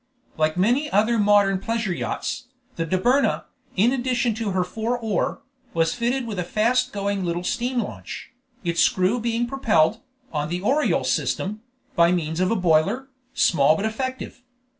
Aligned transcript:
Like 0.35 0.57
many 0.57 0.89
other 0.89 1.19
modern 1.19 1.59
pleasure 1.59 1.93
yachts, 1.93 2.47
the 2.75 2.87
Dobryna, 2.87 3.43
in 3.75 3.91
addition 3.91 4.33
to 4.33 4.49
her 4.49 4.63
four 4.63 4.97
oar, 4.97 5.43
was 5.75 5.93
fitted 5.93 6.25
with 6.25 6.39
a 6.39 6.43
fast 6.43 6.91
going 6.91 7.23
little 7.23 7.43
steam 7.43 7.79
launch, 7.79 8.31
its 8.63 8.81
screw 8.81 9.19
being 9.19 9.45
propelled, 9.45 10.01
on 10.33 10.49
the 10.49 10.59
Oriolle 10.61 11.05
system, 11.05 11.61
by 11.95 12.11
means 12.11 12.39
of 12.39 12.49
a 12.49 12.55
boiler, 12.55 13.09
small 13.35 13.75
but 13.75 13.83
very 13.83 13.93
effective. 13.93 14.41